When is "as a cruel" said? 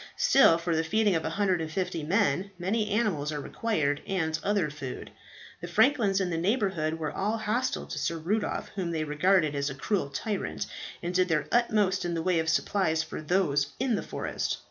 9.53-10.09